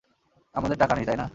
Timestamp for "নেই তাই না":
0.95-1.27